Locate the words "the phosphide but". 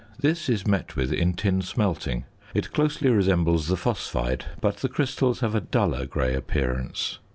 3.67-4.77